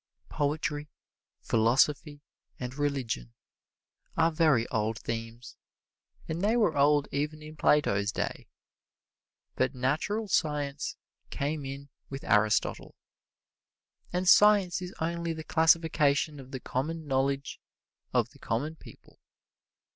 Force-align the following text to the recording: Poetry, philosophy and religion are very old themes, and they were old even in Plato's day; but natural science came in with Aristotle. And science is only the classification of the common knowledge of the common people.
Poetry, 0.29 0.89
philosophy 1.41 2.21
and 2.59 2.73
religion 2.73 3.33
are 4.17 4.31
very 4.31 4.67
old 4.69 4.97
themes, 4.97 5.57
and 6.27 6.41
they 6.41 6.57
were 6.57 6.75
old 6.75 7.07
even 7.11 7.43
in 7.43 7.55
Plato's 7.55 8.11
day; 8.11 8.47
but 9.53 9.75
natural 9.75 10.27
science 10.27 10.97
came 11.29 11.65
in 11.65 11.89
with 12.09 12.23
Aristotle. 12.23 12.95
And 14.11 14.27
science 14.27 14.81
is 14.81 14.91
only 14.99 15.33
the 15.33 15.43
classification 15.43 16.39
of 16.39 16.49
the 16.49 16.59
common 16.59 17.05
knowledge 17.05 17.61
of 18.11 18.31
the 18.31 18.39
common 18.39 18.77
people. 18.77 19.19